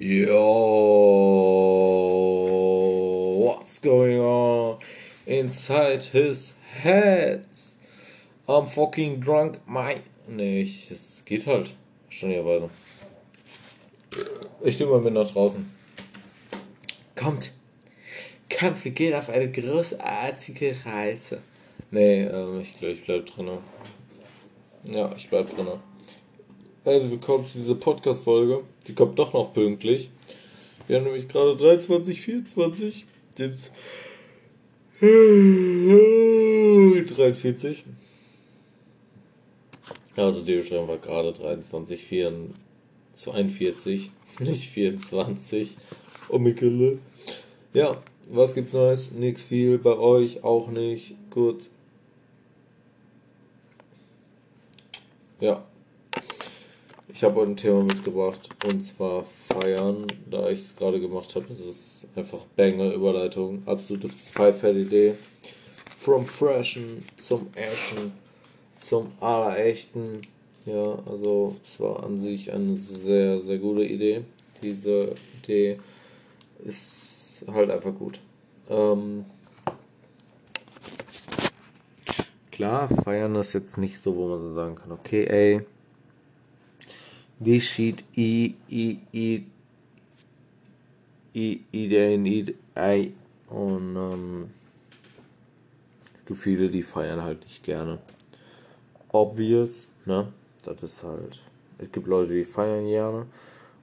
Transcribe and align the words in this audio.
Yo, 0.00 0.30
what's 3.40 3.80
going 3.80 4.20
on 4.20 4.78
inside 5.26 6.04
his 6.04 6.52
head? 6.70 7.44
I'm 8.48 8.66
fucking 8.68 9.18
drunk. 9.18 9.58
My. 9.66 10.00
Nee, 10.28 10.60
ich, 10.60 10.92
es 10.92 11.24
geht 11.24 11.48
halt. 11.48 11.74
Ständigerweise. 12.10 12.70
Ich 14.62 14.76
stehe 14.76 14.88
mal 14.88 15.00
mit 15.00 15.14
nach 15.14 15.32
draußen. 15.32 15.68
Kommt. 17.16 17.50
Kommt, 18.56 18.84
wir 18.84 18.92
gehen 18.92 19.14
auf 19.14 19.28
eine 19.28 19.50
großartige 19.50 20.76
Reise. 20.84 21.42
Nee, 21.90 22.22
ähm, 22.22 22.60
ich 22.60 22.78
glaube, 22.78 22.94
ich 22.94 23.04
bleib 23.04 23.26
drinnen. 23.26 23.58
Ja, 24.84 25.10
ich 25.16 25.28
bleib 25.28 25.50
drinnen. 25.52 25.80
Also 26.88 27.10
willkommen 27.10 27.44
zu 27.44 27.58
dieser 27.58 27.74
Podcast-Folge. 27.74 28.62
Die 28.86 28.94
kommt 28.94 29.18
doch 29.18 29.34
noch 29.34 29.52
pünktlich. 29.52 30.08
Wir 30.86 30.96
haben 30.96 31.04
nämlich 31.04 31.28
gerade 31.28 31.54
23, 31.54 32.18
24. 32.18 33.04
Jetzt 33.36 33.70
43. 37.06 37.84
Also 40.16 40.40
die 40.40 40.56
Beschreibung 40.56 40.88
war 40.88 40.96
gerade 40.96 41.34
23, 41.34 42.06
42, 43.12 44.10
nicht 44.38 44.70
24. 44.70 45.76
Oh 46.30 46.38
Mikele. 46.38 47.00
Ja, 47.74 48.02
was 48.30 48.54
gibt's 48.54 48.72
Neues? 48.72 49.10
Nix 49.10 49.44
viel. 49.44 49.76
Bei 49.76 49.98
euch 49.98 50.42
auch 50.42 50.70
nicht. 50.70 51.16
Gut. 51.28 51.68
Ja, 55.38 55.67
ich 57.18 57.24
habe 57.24 57.42
ein 57.42 57.56
Thema 57.56 57.82
mitgebracht 57.82 58.48
und 58.64 58.80
zwar 58.80 59.24
Feiern, 59.48 60.06
da 60.30 60.50
ich 60.50 60.60
es 60.60 60.76
gerade 60.76 61.00
gemacht 61.00 61.34
habe. 61.34 61.46
Ist 61.52 62.06
einfach 62.14 62.38
Banger 62.54 62.92
Überleitung, 62.92 63.64
absolute 63.66 64.08
Pfeifert-Idee. 64.08 65.14
From 65.96 66.26
Freshen 66.26 67.04
zum 67.16 67.48
Ashen 67.56 68.12
zum 68.80 69.10
Allerechten. 69.18 70.20
Ja, 70.64 70.96
also 71.06 71.56
es 71.64 71.80
war 71.80 72.04
an 72.04 72.20
sich 72.20 72.52
eine 72.52 72.76
sehr, 72.76 73.40
sehr 73.40 73.58
gute 73.58 73.82
Idee. 73.82 74.22
Diese 74.62 75.16
Idee 75.42 75.80
ist 76.64 77.42
halt 77.52 77.68
einfach 77.70 77.96
gut. 77.96 78.20
Ähm, 78.70 79.24
klar, 82.52 82.88
feiern 83.02 83.34
ist 83.34 83.54
jetzt 83.54 83.76
nicht 83.76 84.00
so, 84.00 84.14
wo 84.14 84.28
man 84.28 84.54
sagen 84.54 84.76
kann, 84.76 84.92
okay, 84.92 85.24
ey, 85.24 85.66
wie 87.40 87.60
sieht 87.60 88.04
I, 88.16 88.54
I, 88.70 88.98
I, 89.12 89.46
I, 91.34 91.60
I, 91.72 91.88
den, 91.88 92.26
I, 92.26 92.54
I, 92.76 93.12
und 93.48 93.96
ähm, 93.96 94.50
es 96.14 96.24
gibt 96.24 96.40
viele, 96.40 96.68
die 96.68 96.82
feiern 96.82 97.22
halt 97.22 97.40
nicht 97.42 97.62
gerne. 97.62 97.98
Obvious, 99.10 99.86
ne? 100.04 100.32
Das 100.62 100.82
ist 100.82 101.02
halt. 101.02 101.42
Es 101.78 101.90
gibt 101.92 102.08
Leute, 102.08 102.34
die 102.34 102.44
feiern 102.44 102.86
gerne 102.86 103.26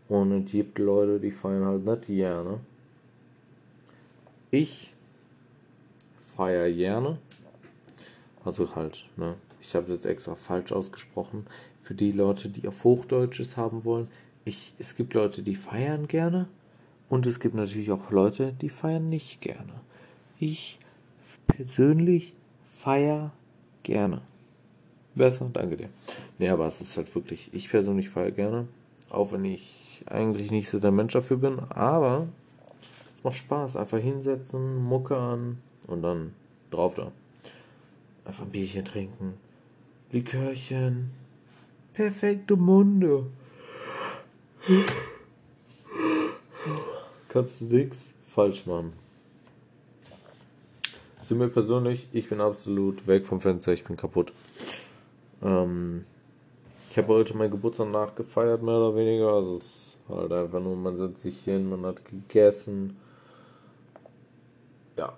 und 0.09 0.45
es 0.45 0.51
gibt 0.51 0.77
Leute, 0.77 1.19
die 1.19 1.31
feiern 1.31 1.65
halt 1.65 1.85
nicht 1.85 2.07
gerne. 2.07 2.59
Ich 4.51 4.93
feiere 6.35 6.71
gerne. 6.71 7.17
Also 8.45 8.75
halt, 8.75 9.09
ne? 9.17 9.35
Ich 9.59 9.75
habe 9.75 9.91
jetzt 9.91 10.05
extra 10.05 10.35
falsch 10.35 10.71
ausgesprochen 10.71 11.47
für 11.81 11.95
die 11.95 12.11
Leute, 12.11 12.49
die 12.49 12.67
auf 12.67 12.83
Hochdeutsches 12.83 13.57
haben 13.57 13.83
wollen. 13.83 14.07
Ich, 14.45 14.73
es 14.77 14.95
gibt 14.95 15.15
Leute, 15.15 15.41
die 15.41 15.55
feiern 15.55 16.07
gerne 16.07 16.47
und 17.09 17.25
es 17.25 17.39
gibt 17.39 17.55
natürlich 17.55 17.91
auch 17.91 18.11
Leute, 18.11 18.53
die 18.53 18.69
feiern 18.69 19.09
nicht 19.09 19.41
gerne. 19.41 19.73
Ich 20.39 20.79
persönlich 21.47 22.33
feiere 22.77 23.31
gerne. 23.81 24.21
Besser, 25.15 25.49
danke 25.51 25.77
dir. 25.77 25.89
Nee, 26.37 26.49
aber 26.49 26.67
es 26.67 26.81
ist 26.81 26.95
halt 26.97 27.13
wirklich, 27.15 27.49
ich 27.53 27.69
persönlich 27.69 28.09
feiere 28.09 28.31
gerne, 28.31 28.67
auch 29.09 29.31
wenn 29.31 29.45
ich 29.45 30.03
eigentlich 30.05 30.51
nicht 30.51 30.69
so 30.69 30.79
der 30.79 30.91
Mensch 30.91 31.13
dafür 31.13 31.37
bin, 31.37 31.59
aber 31.59 32.27
es 33.17 33.23
macht 33.23 33.37
Spaß. 33.37 33.75
Einfach 33.77 33.97
hinsetzen, 33.97 34.83
Mucke 34.83 35.17
an 35.17 35.57
und 35.87 36.03
dann 36.03 36.33
drauf 36.69 36.93
da. 36.93 37.11
Einfach 38.25 38.43
ein 38.43 38.49
Bierchen 38.49 38.83
trinken, 38.83 39.35
Likörchen, 40.11 41.11
Perfekte 41.93 42.55
Munde. 42.55 43.27
Kannst 47.29 47.61
du 47.61 47.65
nichts 47.65 48.09
falsch 48.27 48.65
machen. 48.65 48.93
Zu 51.23 51.35
mir 51.35 51.49
persönlich, 51.49 52.07
ich 52.11 52.29
bin 52.29 52.41
absolut 52.41 53.07
weg 53.07 53.25
vom 53.25 53.41
Fenster, 53.41 53.73
ich 53.73 53.83
bin 53.83 53.95
kaputt. 53.95 54.33
Ähm, 55.41 56.05
ich 56.89 56.97
habe 56.97 57.07
heute 57.09 57.35
meinen 57.35 57.51
Geburtstag 57.51 57.89
nachgefeiert, 57.89 58.61
mehr 58.61 58.75
oder 58.75 58.95
weniger. 58.95 59.33
Also 59.33 59.55
es 59.55 59.63
ist 59.63 59.97
halt 60.09 60.31
einfach 60.31 60.59
nur, 60.59 60.75
man 60.75 60.97
setzt 60.97 61.21
sich 61.21 61.43
hin, 61.43 61.69
man 61.69 61.85
hat 61.85 62.05
gegessen. 62.05 62.97
Ja. 64.97 65.13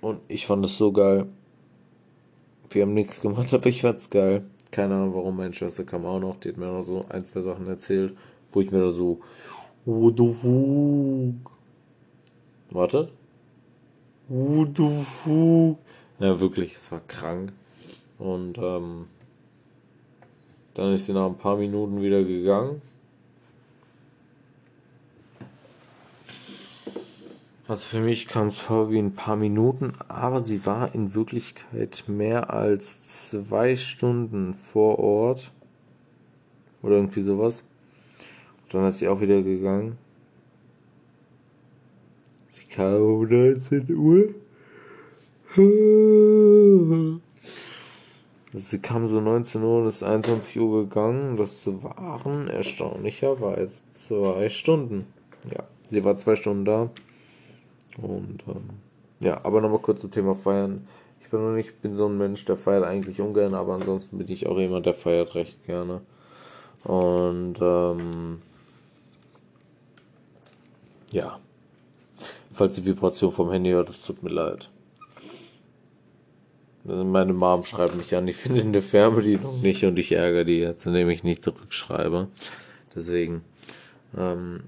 Und 0.00 0.20
ich 0.28 0.46
fand 0.46 0.64
es 0.66 0.76
so 0.76 0.92
geil. 0.92 1.26
Wir 2.70 2.82
haben 2.82 2.94
nichts 2.94 3.20
gemacht, 3.20 3.52
aber 3.54 3.66
ich 3.66 3.82
fand's 3.82 4.10
geil. 4.10 4.44
Keine 4.70 4.94
Ahnung 4.94 5.14
warum, 5.14 5.36
meine 5.36 5.54
Schwester 5.54 5.84
kam 5.84 6.04
auch 6.04 6.18
noch, 6.18 6.36
die 6.36 6.48
hat 6.48 6.56
mir 6.56 6.66
noch 6.66 6.82
so 6.82 7.04
ein, 7.08 7.24
zwei 7.24 7.42
Sachen 7.42 7.66
erzählt, 7.68 8.16
wo 8.50 8.60
ich 8.60 8.70
mir 8.70 8.80
da 8.80 8.90
so, 8.90 9.20
what 9.84 10.14
the 10.18 10.32
fuck? 10.32 11.52
Warte. 12.70 13.10
What 14.28 14.76
the 14.76 15.04
fuck? 15.04 15.78
Ja, 16.18 16.40
wirklich, 16.40 16.74
es 16.74 16.90
war 16.90 17.00
krank. 17.06 17.52
Und 18.18 18.58
ähm, 18.58 19.06
dann 20.74 20.92
ist 20.92 21.06
sie 21.06 21.12
nach 21.12 21.26
ein 21.26 21.38
paar 21.38 21.56
Minuten 21.56 22.02
wieder 22.02 22.24
gegangen. 22.24 22.82
Also 27.66 27.82
für 27.82 28.00
mich 28.00 28.28
kam 28.28 28.48
es 28.48 28.58
vor 28.58 28.90
wie 28.90 28.98
ein 28.98 29.14
paar 29.14 29.36
Minuten, 29.36 29.94
aber 30.08 30.42
sie 30.42 30.66
war 30.66 30.94
in 30.94 31.14
Wirklichkeit 31.14 32.04
mehr 32.06 32.52
als 32.52 33.30
zwei 33.30 33.74
Stunden 33.74 34.52
vor 34.52 34.98
Ort. 34.98 35.50
Oder 36.82 36.96
irgendwie 36.96 37.22
sowas. 37.22 37.64
Und 38.64 38.74
dann 38.74 38.88
ist 38.88 38.98
sie 38.98 39.08
auch 39.08 39.22
wieder 39.22 39.40
gegangen. 39.40 39.96
Sie 42.52 42.64
kam 42.64 43.00
um 43.00 43.26
19 43.26 43.94
Uhr. 43.96 44.34
Sie 48.52 48.78
kam 48.78 49.08
so 49.08 49.20
19 49.20 49.62
Uhr 49.62 49.80
und 49.80 49.88
ist 49.88 50.02
21 50.02 50.60
Uhr 50.60 50.82
gegangen. 50.82 51.38
Das 51.38 51.66
waren 51.66 52.48
erstaunlicherweise 52.48 53.72
zwei 53.94 54.50
Stunden. 54.50 55.06
Ja, 55.50 55.64
sie 55.90 56.04
war 56.04 56.16
zwei 56.16 56.36
Stunden 56.36 56.66
da. 56.66 56.90
Und 57.98 58.44
ähm, 58.48 58.70
ja, 59.20 59.40
aber 59.44 59.60
nochmal 59.60 59.80
kurz 59.80 60.00
zum 60.00 60.10
Thema 60.10 60.34
Feiern. 60.34 60.86
Ich 61.20 61.30
bin 61.30 61.40
noch 61.40 61.54
nicht, 61.54 61.80
bin 61.80 61.96
so 61.96 62.06
ein 62.06 62.18
Mensch, 62.18 62.44
der 62.44 62.56
feiert 62.56 62.84
eigentlich 62.84 63.20
ungern, 63.20 63.54
aber 63.54 63.74
ansonsten 63.74 64.18
bin 64.18 64.30
ich 64.30 64.46
auch 64.46 64.58
jemand, 64.58 64.86
der 64.86 64.94
feiert 64.94 65.34
recht 65.34 65.64
gerne. 65.66 66.00
Und 66.84 67.54
ähm, 67.60 68.42
ja. 71.10 71.38
Falls 72.52 72.76
die 72.76 72.86
Vibration 72.86 73.32
vom 73.32 73.50
Handy 73.50 73.70
hört, 73.70 73.88
es 73.88 74.02
tut 74.02 74.22
mir 74.22 74.30
leid. 74.30 74.70
Meine 76.84 77.32
Mom 77.32 77.64
schreibt 77.64 77.96
mich 77.96 78.14
an, 78.14 78.28
ich 78.28 78.36
finde 78.36 78.60
in 78.60 78.74
der 78.74 78.82
Fernbedienung 78.82 79.62
nicht 79.62 79.84
und 79.84 79.98
ich 79.98 80.12
ärgere 80.12 80.44
die 80.44 80.58
jetzt, 80.58 80.84
indem 80.84 81.08
ich 81.08 81.24
nicht 81.24 81.42
zurückschreibe. 81.42 82.28
Deswegen, 82.94 83.42
ähm, 84.16 84.64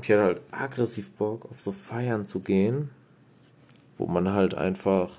ich 0.00 0.10
hatte 0.10 0.22
halt 0.22 0.40
aggressiv 0.50 1.10
Bock, 1.12 1.46
auf 1.50 1.60
so 1.60 1.72
Feiern 1.72 2.24
zu 2.24 2.40
gehen, 2.40 2.90
wo 3.96 4.06
man 4.06 4.32
halt 4.32 4.54
einfach, 4.54 5.10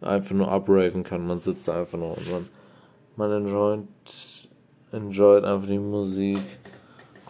einfach 0.00 0.34
nur 0.34 0.52
upraven 0.52 1.02
kann. 1.02 1.26
Man 1.26 1.40
sitzt 1.40 1.68
einfach 1.68 1.98
nur 1.98 2.16
und 2.16 2.30
man, 2.30 2.48
man 3.16 3.32
enjoyt, 3.32 3.88
enjoyt 4.92 5.44
einfach 5.44 5.66
die 5.66 5.78
Musik. 5.78 6.40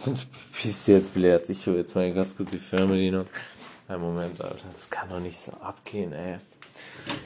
Und 0.04 0.26
bis 0.62 0.86
jetzt 0.86 1.14
blärt 1.14 1.46
sich 1.46 1.64
jetzt 1.64 1.94
mal 1.94 2.12
ganz 2.12 2.36
kurz 2.36 2.50
die 2.50 2.58
Fernbedienung. 2.58 3.26
Ein 3.88 4.00
Moment, 4.00 4.40
Alter, 4.40 4.66
das 4.66 4.90
kann 4.90 5.08
doch 5.08 5.20
nicht 5.20 5.38
so 5.38 5.52
abgehen, 5.52 6.12
ey. 6.12 6.38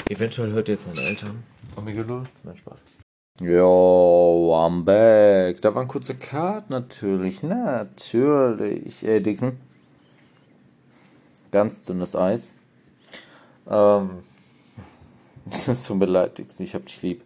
Eventuell 0.08 0.52
hört 0.52 0.68
ihr 0.68 0.74
jetzt 0.74 0.86
meine 0.86 1.00
Eltern. 1.00 1.42
Mir 1.82 1.94
Geduld. 1.94 2.28
Nein, 2.42 2.56
Spaß. 2.58 2.78
Yo, 3.40 4.52
I'm 4.54 4.84
back. 4.84 5.62
Da 5.62 5.74
war 5.74 5.80
ein 5.80 5.88
kurzer 5.88 6.12
Cut, 6.12 6.68
natürlich. 6.68 7.42
Natürlich. 7.42 9.02
Äh, 9.02 9.20
Dixon. 9.20 9.56
Ganz 11.50 11.80
dünnes 11.80 12.14
Eis. 12.14 12.52
Ähm. 13.66 14.24
Es 15.66 15.84
tut 15.84 15.96
mir 15.96 16.04
leid, 16.04 16.36
Dixon. 16.36 16.66
Ich 16.66 16.74
hab 16.74 16.84
dich 16.84 17.00
lieb. 17.00 17.22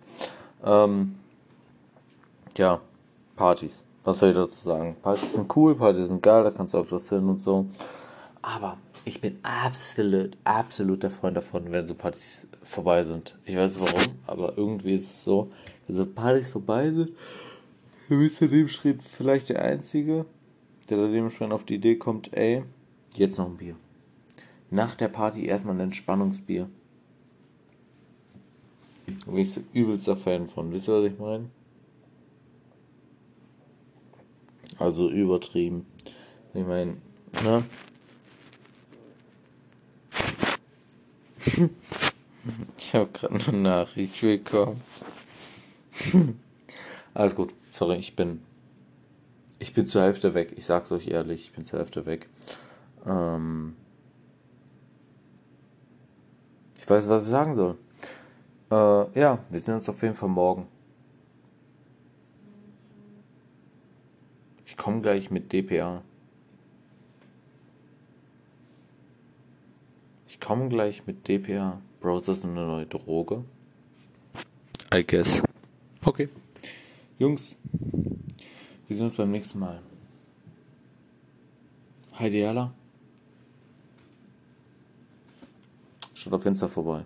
Ähm. 0.64 1.16
Ja. 2.56 2.80
Partys. 3.34 3.74
Was 4.04 4.20
soll 4.20 4.28
ich 4.28 4.36
dazu 4.36 4.62
sagen? 4.62 4.94
Partys 5.02 5.32
sind 5.32 5.56
cool, 5.56 5.74
Partys 5.74 6.06
sind 6.06 6.22
geil, 6.22 6.44
da 6.44 6.52
kannst 6.52 6.74
du 6.74 6.78
auch 6.78 6.86
das 6.86 7.08
hin 7.08 7.28
und 7.28 7.42
so. 7.42 7.66
Aber 8.40 8.78
ich 9.04 9.20
bin 9.20 9.40
absolut, 9.42 10.36
absolut 10.44 11.02
der 11.02 11.10
Freund 11.10 11.36
davon, 11.36 11.72
wenn 11.72 11.88
so 11.88 11.94
Partys 11.94 12.46
vorbei 12.62 13.02
sind. 13.02 13.36
Ich 13.44 13.56
weiß 13.56 13.80
warum, 13.80 14.14
aber 14.28 14.56
irgendwie 14.56 14.94
ist 14.94 15.10
es 15.10 15.24
so, 15.24 15.50
wenn 15.86 15.96
so 15.96 16.06
Partys 16.06 16.50
vorbei 16.50 16.90
sind, 16.90 17.12
dann 18.08 18.18
bist 18.18 18.40
du 18.40 18.48
dem 18.48 18.68
Schritt 18.68 19.02
vielleicht 19.02 19.48
der 19.48 19.62
Einzige, 19.62 20.26
der 20.88 20.98
da 20.98 21.08
dementsprechend 21.08 21.52
auf 21.52 21.64
die 21.64 21.76
Idee 21.76 21.96
kommt, 21.96 22.32
ey, 22.34 22.64
jetzt 23.16 23.38
noch 23.38 23.46
ein 23.46 23.56
Bier. 23.56 23.76
Nach 24.70 24.94
der 24.94 25.08
Party 25.08 25.46
erstmal 25.46 25.76
ein 25.76 25.80
Entspannungsbier. 25.80 26.68
Da 29.06 29.30
bin 29.30 29.36
ich 29.38 29.52
so 29.52 29.60
übelster 29.72 30.16
Fan 30.16 30.48
von. 30.48 30.72
Wisst 30.72 30.88
ihr, 30.88 31.02
was 31.02 31.12
ich 31.12 31.18
meine? 31.18 31.50
Also 34.78 35.08
übertrieben. 35.10 35.86
Ich 36.52 36.66
meine, 36.66 36.96
ne? 37.42 37.64
Ich 42.76 42.94
habe 42.94 43.10
gerade 43.10 43.34
eine 43.48 43.58
Nachricht 43.58 44.20
bekommen. 44.20 44.82
Alles 47.14 47.34
gut. 47.34 47.54
Sorry, 47.70 47.96
ich 47.96 48.16
bin. 48.16 48.42
Ich 49.58 49.72
bin 49.72 49.86
zur 49.86 50.02
Hälfte 50.02 50.34
weg. 50.34 50.52
Ich 50.56 50.66
sag's 50.66 50.92
euch 50.92 51.08
ehrlich, 51.08 51.46
ich 51.46 51.52
bin 51.52 51.64
zur 51.64 51.78
Hälfte 51.78 52.06
weg. 52.06 52.28
Ähm 53.06 53.76
ich 56.78 56.88
weiß, 56.88 57.08
was 57.08 57.24
ich 57.24 57.30
sagen 57.30 57.54
soll. 57.54 57.78
Äh, 58.70 59.20
ja, 59.20 59.38
wir 59.48 59.60
sehen 59.60 59.74
uns 59.74 59.88
auf 59.88 60.02
jeden 60.02 60.14
Fall 60.14 60.28
morgen. 60.28 60.66
Ich 64.66 64.76
komme 64.76 65.00
gleich 65.00 65.30
mit 65.30 65.52
DPA. 65.52 66.02
Ich 70.26 70.40
komme 70.40 70.68
gleich 70.68 71.06
mit 71.06 71.28
DPA. 71.28 71.80
Bro, 72.00 72.18
ist 72.18 72.28
das 72.28 72.44
eine 72.44 72.52
neue 72.52 72.86
Droge? 72.86 73.44
I 74.92 75.06
guess. 75.06 75.42
Okay. 76.04 76.28
Jungs, 77.18 77.56
wir 78.86 78.96
sehen 78.96 79.06
uns 79.06 79.16
beim 79.16 79.30
nächsten 79.30 79.58
Mal. 79.58 79.80
Heidi 82.18 82.40
Erla. 82.40 82.72
Schaut 86.12 86.34
auf 86.34 86.46
Insta 86.46 86.68
vorbei. 86.68 87.04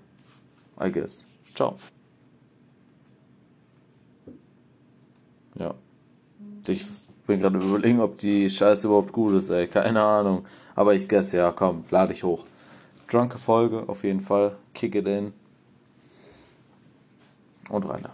I 0.80 0.90
guess. 0.90 1.24
Ciao. 1.54 1.76
Ja. 5.58 5.74
Ich 6.66 6.84
bin 7.26 7.40
gerade 7.40 7.58
überlegen, 7.58 8.00
ob 8.00 8.18
die 8.18 8.50
Scheiße 8.50 8.86
überhaupt 8.86 9.12
gut 9.12 9.34
ist, 9.34 9.50
ey. 9.50 9.66
Keine 9.66 10.02
Ahnung. 10.02 10.46
Aber 10.74 10.94
ich 10.94 11.08
guess, 11.08 11.32
ja, 11.32 11.52
komm, 11.52 11.84
lade 11.90 12.12
ich 12.12 12.24
hoch. 12.24 12.44
Drunke 13.08 13.38
Folge, 13.38 13.88
auf 13.88 14.04
jeden 14.04 14.20
Fall. 14.20 14.56
Kick 14.74 14.94
it 14.94 15.06
in. 15.06 15.32
Und 17.70 17.88
rein. 17.88 18.04